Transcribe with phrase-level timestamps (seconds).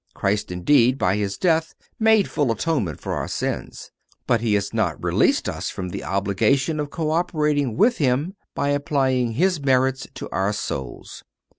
[0.15, 3.91] Christ, indeed, by His death made full atonement for our sins,
[4.25, 8.69] but He has not released us from the obligation of co operating with Him by
[8.69, 11.23] applying His merits to our souls.